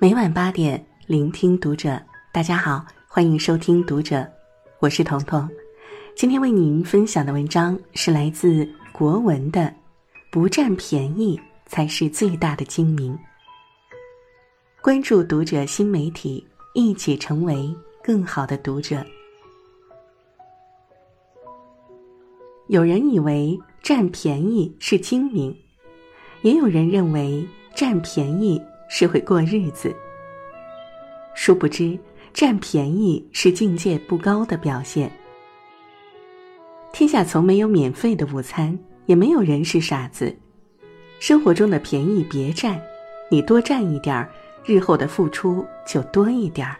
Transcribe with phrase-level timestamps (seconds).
[0.00, 2.00] 每晚八点，聆听读者。
[2.30, 4.24] 大家好，欢迎收听读者，
[4.78, 5.50] 我是彤彤。
[6.14, 9.62] 今天为您分享的文章是来自国文的
[10.30, 13.12] 《不占便宜才是最大的精明》。
[14.80, 17.68] 关注读者新媒体，一起成为
[18.00, 19.04] 更好的读者。
[22.68, 25.52] 有人以为占便宜是精明，
[26.42, 27.44] 也有人认为
[27.74, 28.62] 占便宜。
[28.88, 29.94] 是会过日子，
[31.34, 31.98] 殊不知
[32.32, 35.10] 占便宜是境界不高的表现。
[36.92, 40.34] 天下从没有免费的午餐，也没有人是傻子。
[41.20, 42.80] 生活中的便宜别占，
[43.30, 44.28] 你多占一点儿，
[44.64, 46.76] 日后的付出就多一点儿。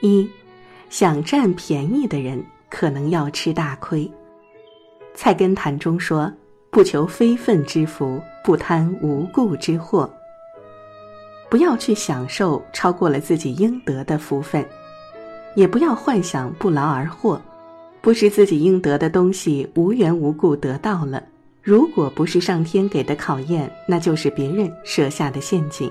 [0.00, 0.28] 一，
[0.88, 4.04] 想占便宜的人可能要吃大亏。
[5.14, 6.32] 《菜根谭》中说。
[6.72, 10.08] 不求非分之福，不贪无故之祸。
[11.48, 14.64] 不要去享受超过了自己应得的福分，
[15.56, 17.40] 也不要幻想不劳而获，
[18.00, 21.22] 不是自己应得的东西无缘无故得到了。
[21.62, 25.90] 如果不是上天给的考验，那就是别人设下的陷阱。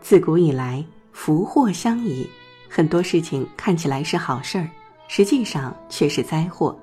[0.00, 2.28] 自古以来，福祸相倚，
[2.68, 4.68] 很多事情看起来是好事儿，
[5.08, 6.78] 实际上却是灾祸。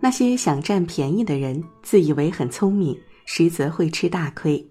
[0.00, 4.64] 那些想占便宜的人，自以为很聪明，实则会吃大亏。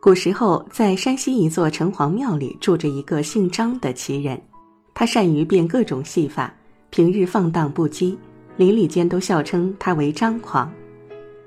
[0.00, 4.40] 古时候，在山西一座城隍庙里住着一个姓张的奇人，
[4.92, 6.54] 他善于变各种戏法，
[6.90, 8.16] 平日放荡不羁，
[8.56, 10.70] 邻里间都笑称他为张狂。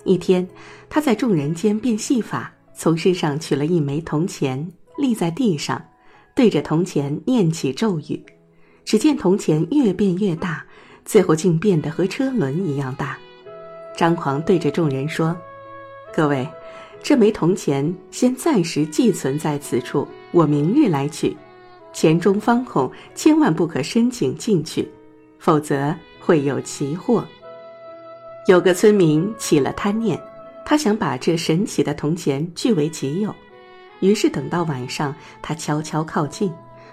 [0.06, 0.48] 一天，
[0.90, 5.80] 他在众人间变戏法，从身上取了一枚铜钱，立在地上，
[6.36, 8.24] 对着铜钱念起咒语，
[8.86, 10.66] 只见铜钱越变越大。
[11.06, 13.18] 最后竟变得和车轮一样大。
[13.96, 15.34] 张狂对着众人说
[16.14, 16.48] ：“各位，
[17.04, 21.36] 这枚铜钱先暂时寄存在此处，我明日来取。
[21.94, 24.88] 钱中方孔千万不可深井进去，
[25.40, 27.26] 否则会有奇祸。”
[28.48, 30.20] 有个村民起了贪念，
[30.66, 33.34] 他想把这神奇的铜钱据为己有。
[34.00, 36.52] 于是等到晚上，他悄悄靠近，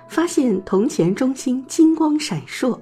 [0.09, 2.79] 发现铜钱中心金光闪烁。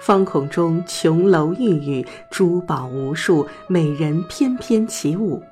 [0.00, 5.42] 方孔中琼楼玉宇，珠宝无数，美人翩翩起舞。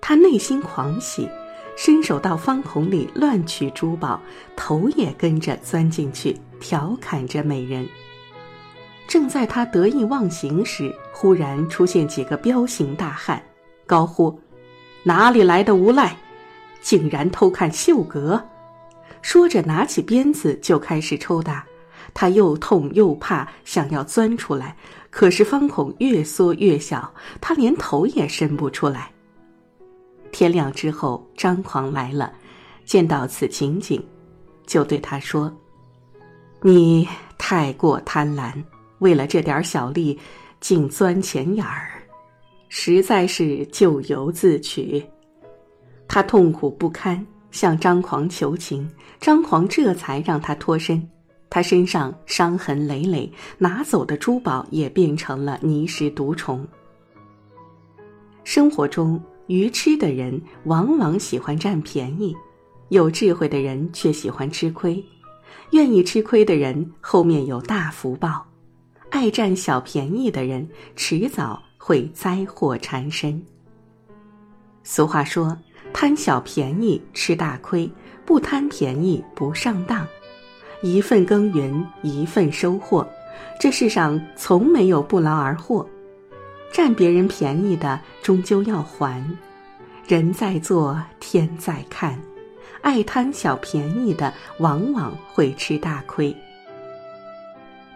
[0.00, 1.28] 他内心狂喜，
[1.76, 4.20] 伸手到方孔里乱取珠宝，
[4.54, 7.86] 头也跟着钻进去，调侃着美人。
[9.08, 13.42] 正在他得意忘形时，忽然出现几个彪形大汉，
[13.86, 14.40] 高呼
[15.04, 16.16] ：“哪里来的无赖，
[16.80, 18.42] 竟然偷看绣阁！”
[19.22, 21.64] 说着，拿起鞭子就开始抽打。
[22.14, 24.76] 他又痛又怕，想要钻出来，
[25.10, 29.10] 可是方孔越缩越小，他连头也伸不出来。
[30.36, 32.30] 天亮之后，张狂来了，
[32.84, 34.06] 见到此情景，
[34.66, 35.50] 就对他说
[36.60, 37.08] ：“你
[37.38, 38.52] 太过贪婪，
[38.98, 40.18] 为了这点小利，
[40.60, 41.88] 竟钻钱眼儿，
[42.68, 45.02] 实在是咎由自取。”
[46.06, 48.86] 他痛苦不堪，向张狂求情，
[49.18, 51.02] 张狂这才让他脱身。
[51.48, 56.68] 他身上伤痕累累，拿走的珠宝也变成了泥石毒虫。
[58.44, 62.34] 生活中，愚痴的人往往喜欢占便宜，
[62.88, 65.04] 有智慧的人却喜欢吃亏。
[65.70, 68.46] 愿意吃亏的人后面有大福报，
[69.10, 73.40] 爱占小便宜的人迟早会灾祸缠身。
[74.82, 75.56] 俗话说
[75.92, 77.90] ：“贪小便宜吃大亏，
[78.24, 80.06] 不贪便宜不上当。”
[80.82, 83.04] 一份耕耘一份收获，
[83.58, 85.88] 这世上从没有不劳而获。
[86.76, 89.24] 占别人便宜的终究要还，
[90.06, 92.20] 人在做天在看，
[92.82, 96.36] 爱贪小便宜的往往会吃大亏。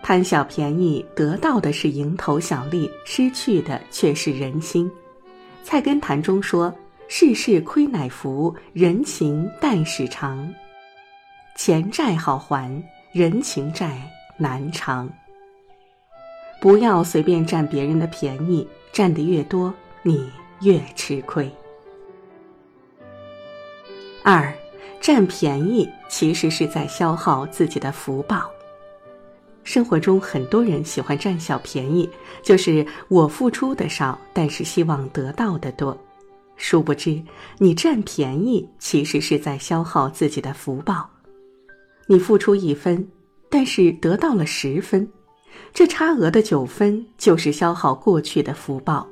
[0.02, 4.90] 贪小便宜得到的是蝇头小利，失去的却是人心。
[5.62, 6.74] 菜根谭中说
[7.06, 10.50] ：“世事亏乃福，人情淡使长。”
[11.54, 12.82] 钱债好还，
[13.12, 15.06] 人情债难偿。
[16.60, 19.72] 不要随便占别人的便宜，占的越多，
[20.02, 20.30] 你
[20.60, 21.50] 越吃亏。
[24.22, 24.52] 二，
[25.00, 28.50] 占便宜其实是在消耗自己的福报。
[29.64, 32.08] 生活中很多人喜欢占小便宜，
[32.42, 35.96] 就是我付出的少，但是希望得到的多。
[36.56, 37.22] 殊不知，
[37.56, 41.08] 你占便宜其实是在消耗自己的福报。
[42.06, 43.06] 你付出一分，
[43.48, 45.08] 但是得到了十分，
[45.72, 49.06] 这差额的九分就是消耗过去的福报；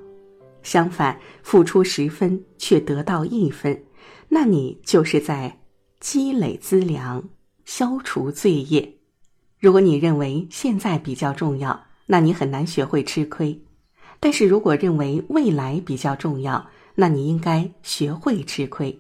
[0.62, 3.85] 相反，付出十分却得到一分，
[4.29, 5.59] 那你就是在
[6.00, 7.29] 积累资粮，
[7.65, 8.97] 消除罪业。
[9.59, 13.61] 如果你认为现在比较重要，那你很难学会吃亏；
[14.21, 18.99] 但是如果认为未来比较重要，那你应该学会吃亏。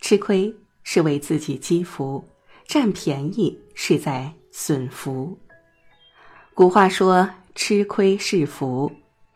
[0.00, 2.22] 吃亏是为自己积福，
[2.66, 5.38] 占便宜是在损福。
[6.56, 8.88] 古话说：“吃亏是福，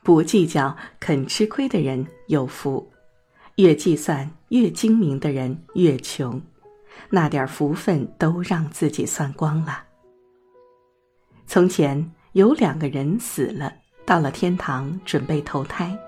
[0.05, 2.81] 不计较肯吃亏的人有福；
[3.56, 6.41] 越计算越精明的人越穷。”
[7.11, 9.82] 那点福分都让自己算光了。
[11.49, 13.73] 从前有两个人死了，
[14.06, 15.99] 到了天堂准备投胎。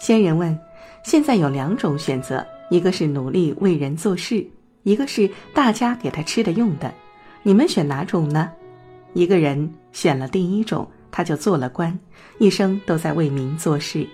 [0.00, 0.58] 仙人问
[1.04, 4.46] ：“现在有两种选择，一个是努力为人做事，
[4.84, 6.90] 一个是大家给他吃的用的，
[7.42, 8.50] 你们选哪种呢？”
[9.16, 11.98] 一个人选了第一种，他就做了官，
[12.36, 14.06] 一生都在为民做事；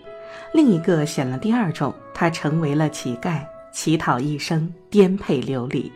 [0.54, 5.90] 另一个选了第二种，他成为了乞丐，乞讨一生，颠沛流离。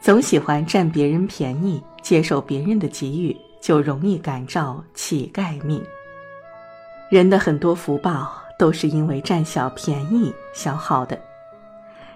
[0.00, 5.80] 总喜欢占别人便宜，接受别人的给予，就容易感召乞丐命。
[7.08, 11.16] 人的很多福报都是因为占小便宜消耗的，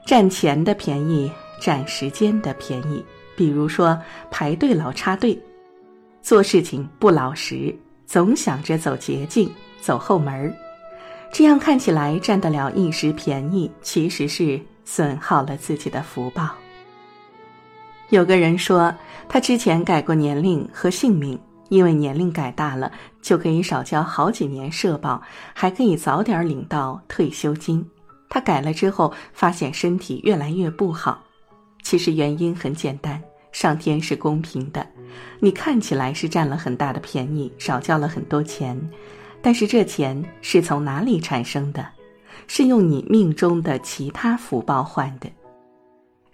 [0.05, 1.31] 占钱的便宜，
[1.61, 3.05] 占时间的便宜。
[3.39, 3.97] 比如说
[4.33, 5.41] 排队老插队，
[6.21, 7.73] 做事情不老实，
[8.05, 9.49] 总想着走捷径、
[9.81, 10.53] 走后门儿，
[11.33, 16.49] 这样看起来占得了一时便宜，其实是损耗了自己的福报。
[18.09, 18.93] 有个人说，
[19.29, 21.39] 他之前改过年龄和姓名，
[21.69, 22.91] 因为年龄改大了，
[23.23, 25.23] 就可以少交好几年社保，
[25.55, 27.89] 还可以早点领到退休金。
[28.29, 31.23] 他改了之后，发现身体越来越不好。
[31.83, 33.23] 其实原因很简单，
[33.53, 34.87] 上天是公平的，
[35.41, 38.79] 你看起来是占了很大的便宜，少交了很多钱，
[39.41, 41.87] 但是这钱是从哪里产生的？
[42.47, 45.29] 是用你命中的其他福报换的。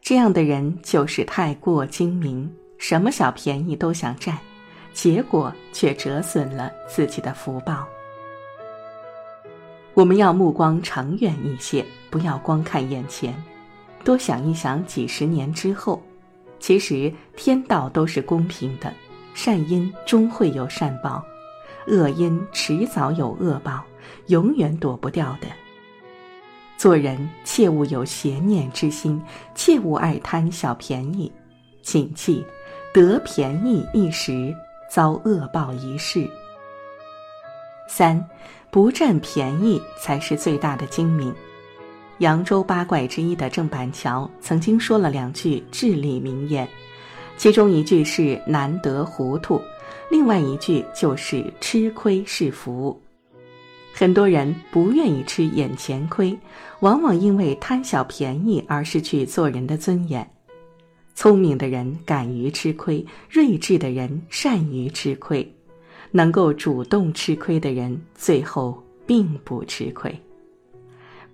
[0.00, 2.48] 这样的人就是太过精明，
[2.78, 4.38] 什么小便宜都想占，
[4.92, 7.86] 结果却折损了自己的福报。
[9.94, 13.34] 我们要目光长远一些，不要光看眼前，
[14.04, 16.02] 多想一想几十年之后。
[16.60, 18.90] 其实天道都是公平的，
[19.34, 21.22] 善因终会有善报，
[21.86, 23.84] 恶因迟早有恶报，
[24.28, 25.48] 永远躲不掉的。
[26.78, 29.22] 做人切勿有邪念之心，
[29.54, 31.30] 切勿爱贪小便宜。
[31.82, 32.42] 谨记，
[32.94, 34.54] 得便宜一时，
[34.90, 36.26] 遭恶报一世。
[37.86, 38.26] 三，
[38.70, 41.34] 不占便宜才是最大的精明。
[42.18, 46.68] 扬州八怪之一的郑板桥曾经说了两句至理名言，
[47.36, 49.60] 其中一句是“难得糊涂”，
[50.10, 53.00] 另外一句就是“吃亏是福”。
[53.92, 56.36] 很多人不愿意吃眼前亏，
[56.80, 60.28] 往往因为贪小便宜而失去做人的尊严。
[61.14, 65.48] 聪明的人敢于吃亏，睿智的人善于吃亏，
[66.10, 70.12] 能够主动吃亏的人最后并不吃亏。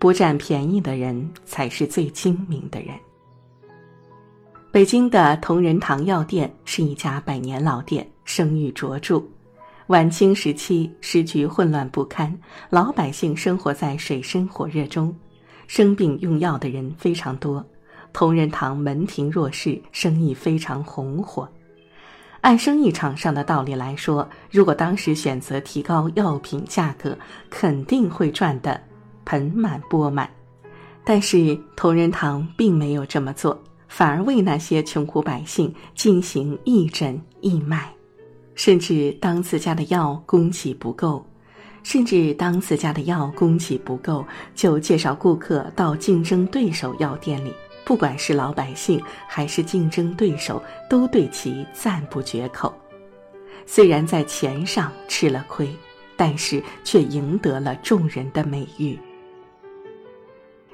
[0.00, 2.88] 不占便宜的人才是最精明的人。
[4.72, 9.22] 北京的同仁堂药店是一家百年老店，声誉卓著。
[9.88, 12.34] 晚清时期，时局混乱不堪，
[12.70, 15.14] 老百姓生活在水深火热中，
[15.66, 17.62] 生病用药的人非常多。
[18.10, 21.46] 同仁堂门庭若市，生意非常红火。
[22.40, 27.18] 按生意场上的道理来说，如果当时选择提高药品价格，
[27.50, 28.80] 肯定会赚得
[29.24, 30.28] 盆满钵满。
[31.04, 37.92] 但是同仁堂并没有这么做，反而为那些穷苦百姓进行义诊义卖。
[38.54, 41.24] 甚至当自家的药供给不够，
[41.82, 44.22] 甚至当自家的药供给不够，
[44.54, 47.54] 就介绍顾客到竞争对手药店里。
[47.82, 52.72] 不管是老百姓还是竞争对手，都对其赞不绝口。
[53.64, 55.74] 虽然在钱上吃了亏，
[56.14, 58.98] 但是却赢得了众人的美誉。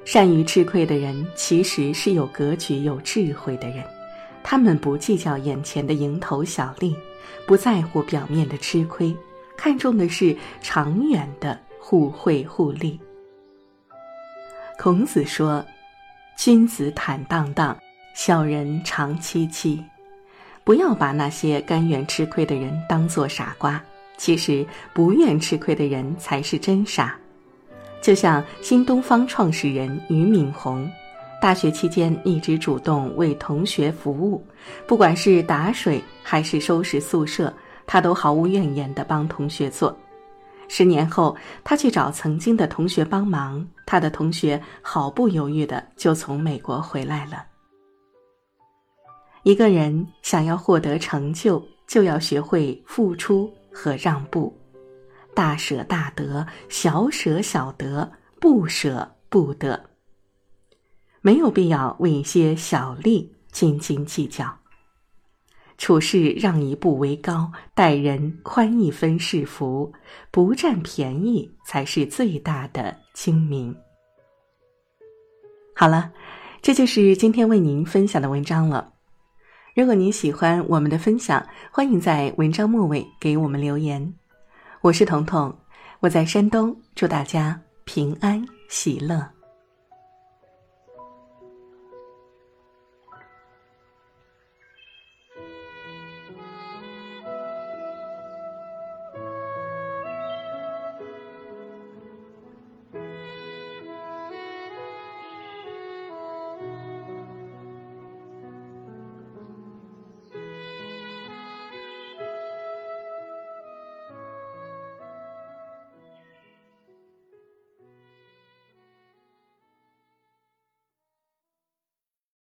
[0.06, 3.82] 善于吃亏的人，其实是有格局、有智慧的人。
[4.40, 6.96] 他们不计较眼前的蝇头小利，
[7.44, 9.12] 不在乎表面的吃亏，
[9.56, 13.00] 看重的是长远的互惠互利。
[14.78, 15.64] 孔子说
[16.38, 17.76] ：“君子坦荡荡，
[18.14, 19.82] 小人长戚戚。”
[20.62, 23.82] 不要把那些甘愿吃亏的人当做傻瓜，
[24.16, 27.18] 其实不愿吃亏的人才是真傻。
[28.06, 30.88] 就像新东方创始人俞敏洪。
[31.42, 34.46] 大学期间一直主动为同学服务，
[34.86, 37.52] 不管是打水还是收拾宿舍，
[37.84, 39.98] 他都毫无怨言地帮同学做。
[40.68, 47.44] 十年后，他去找曾经的同学帮忙，他的同学毫不犹豫的就从美国回来了。
[49.42, 54.55] 一个人想要获得成就，就要学会付出和让步，
[55.36, 59.90] 大舍大得，小舍小得，不舍不得。
[61.20, 64.60] 没有必要为一些小利斤斤计较。
[65.76, 69.92] 处事让一步为高，待人宽一分是福，
[70.30, 73.76] 不占便宜才是最大的精明。
[75.74, 76.12] 好了，
[76.62, 78.94] 这就是今天为您分享的文章了。
[79.74, 84.14] 如果您喜欢我们的分享，欢迎在文章末尾给我们留言。
[84.86, 85.52] 我是彤彤，
[85.98, 89.35] 我在山东，祝大家平安喜乐。